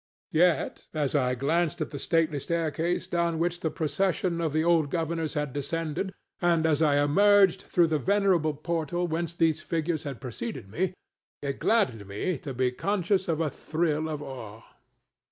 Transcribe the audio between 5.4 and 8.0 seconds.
descended, and as I emerged through the